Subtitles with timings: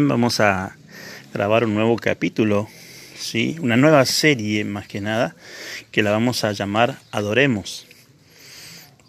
[0.00, 0.74] Vamos a
[1.34, 2.66] grabar un nuevo capítulo,
[3.14, 3.58] ¿sí?
[3.60, 5.36] una nueva serie más que nada,
[5.90, 7.86] que la vamos a llamar Adoremos.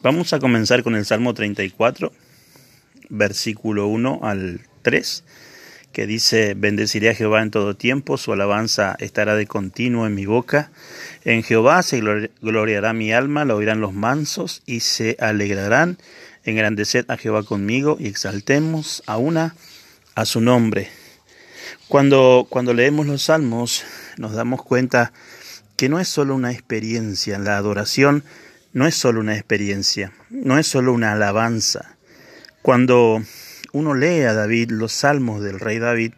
[0.02, 2.12] Vamos a comenzar con el Salmo 34,
[3.08, 5.24] versículo 1 al 3,
[5.94, 10.26] que dice, bendeciré a Jehová en todo tiempo, su alabanza estará de continuo en mi
[10.26, 10.70] boca.
[11.24, 12.02] En Jehová se
[12.42, 15.98] gloriará mi alma, lo oirán los mansos y se alegrarán.
[16.44, 19.56] Engrandeced a Jehová conmigo y exaltemos a una
[20.16, 20.90] a su nombre.
[21.88, 23.84] Cuando, cuando leemos los salmos
[24.18, 25.14] nos damos cuenta
[25.76, 28.24] que no es solo una experiencia, la adoración
[28.74, 31.96] no es solo una experiencia, no es solo una alabanza.
[32.62, 33.22] Cuando
[33.72, 36.14] uno lee a David, los salmos del rey David,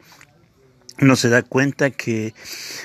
[1.02, 2.34] uno se da cuenta que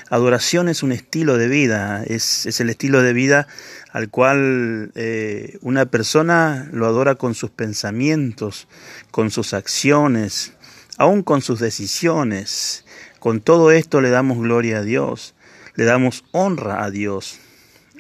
[0.08, 3.46] adoración es un estilo de vida, es, es el estilo de vida
[3.92, 8.66] al cual eh, una persona lo adora con sus pensamientos,
[9.12, 10.54] con sus acciones,
[11.00, 12.84] aún con sus decisiones.
[13.20, 15.34] Con todo esto le damos gloria a Dios,
[15.74, 17.38] le damos honra a Dios.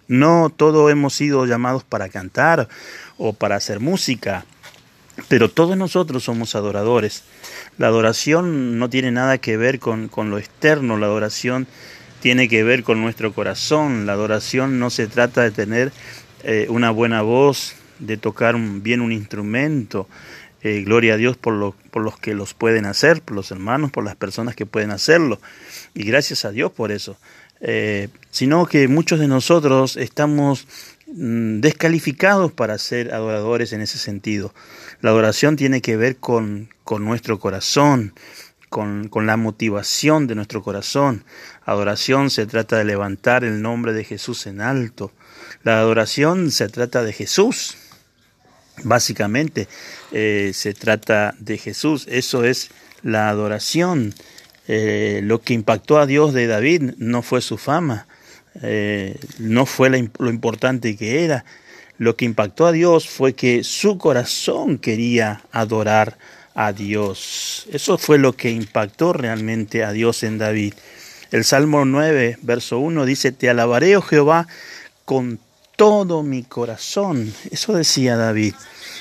[0.06, 2.68] No todos hemos sido llamados para cantar
[3.16, 4.44] o para hacer música,
[5.28, 7.24] pero todos nosotros somos adoradores.
[7.78, 11.66] La adoración no tiene nada que ver con, con lo externo, la adoración
[12.20, 14.04] tiene que ver con nuestro corazón.
[14.04, 15.90] La adoración no se trata de tener
[16.42, 20.06] eh, una buena voz, de tocar bien un instrumento,
[20.62, 24.04] eh, gloria a Dios por, por los que los pueden hacer, por los hermanos, por
[24.04, 25.40] las personas que pueden hacerlo.
[25.94, 27.16] Y gracias a Dios por eso.
[27.60, 30.66] Eh, sino que muchos de nosotros estamos
[31.06, 34.54] mm, descalificados para ser adoradores en ese sentido.
[35.02, 38.14] La adoración tiene que ver con, con nuestro corazón,
[38.70, 41.24] con, con, la motivación de nuestro corazón.
[41.66, 45.12] Adoración se trata de levantar el nombre de Jesús en alto.
[45.62, 47.76] La adoración se trata de Jesús.
[48.82, 49.68] Básicamente
[50.12, 52.70] eh, se trata de Jesús, eso es
[53.02, 54.14] la adoración.
[54.68, 58.06] Eh, lo que impactó a Dios de David no fue su fama,
[58.62, 61.44] eh, no fue lo importante que era.
[61.98, 66.16] Lo que impactó a Dios fue que su corazón quería adorar
[66.54, 67.66] a Dios.
[67.72, 70.74] Eso fue lo que impactó realmente a Dios en David.
[71.30, 74.48] El Salmo 9, verso 1 dice, Te alabaré, oh Jehová,
[75.04, 75.38] con
[75.76, 77.32] todo mi corazón.
[77.50, 78.54] Eso decía David.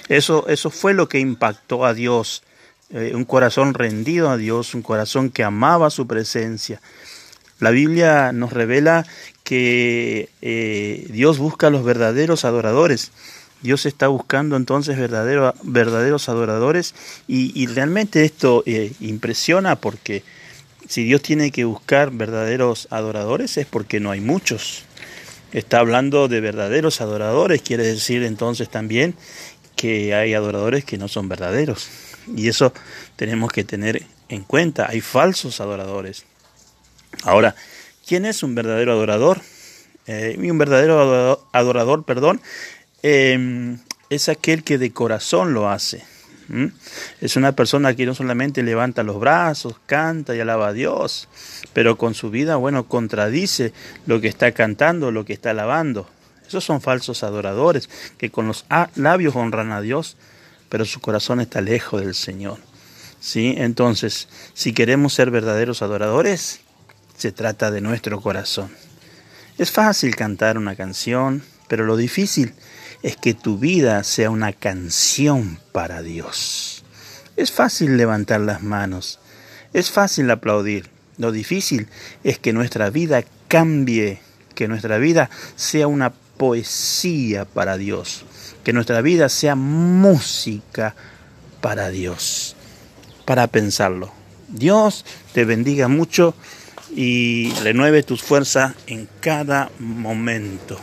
[0.09, 2.44] Eso, eso fue lo que impactó a Dios.
[2.92, 6.81] Eh, un corazón rendido a Dios, un corazón que amaba su presencia.
[7.59, 9.06] La Biblia nos revela
[9.44, 13.12] que eh, Dios busca a los verdaderos adoradores.
[13.62, 16.96] Dios está buscando entonces verdaderos adoradores
[17.28, 20.24] y, realmente esto eh, impresiona porque
[20.88, 24.86] si Dios tiene que buscar verdaderos adoradores es porque no hay muchos
[25.52, 29.16] está hablando de verdaderos adoradores, quiere decir entonces también
[29.79, 31.88] que hay adoradores que no son verdaderos.
[32.35, 32.73] Y eso
[33.16, 34.88] tenemos que tener en cuenta.
[34.90, 36.25] Hay falsos adoradores.
[37.23, 37.56] Ahora,
[38.06, 39.40] ¿quién es un verdadero adorador?
[40.06, 42.41] Eh, un verdadero adorador, perdón,
[43.03, 43.78] eh,
[44.09, 46.03] es aquel que de corazón lo hace.
[47.22, 51.29] Es una persona que no solamente levanta los brazos, canta y alaba a Dios,
[51.72, 53.72] pero con su vida, bueno, contradice
[54.07, 56.09] lo que está cantando, lo que está alabando.
[56.50, 58.66] Esos son falsos adoradores que con los
[58.96, 60.18] labios honran a Dios,
[60.68, 62.58] pero su corazón está lejos del Señor.
[63.20, 63.54] ¿Sí?
[63.56, 66.62] Entonces, si queremos ser verdaderos adoradores,
[67.16, 68.72] se trata de nuestro corazón.
[69.59, 72.54] Es fácil cantar una canción, pero lo difícil
[73.04, 76.84] es que tu vida sea una canción para Dios.
[77.36, 79.20] Es fácil levantar las manos,
[79.72, 80.90] es fácil aplaudir.
[81.18, 81.90] Lo difícil
[82.24, 84.20] es que nuestra vida cambie,
[84.56, 88.24] que nuestra vida sea una poesía para Dios,
[88.64, 90.96] que nuestra vida sea música
[91.60, 92.56] para Dios,
[93.26, 94.10] para pensarlo.
[94.48, 96.34] Dios te bendiga mucho
[96.96, 100.80] y renueve tus fuerzas en cada momento.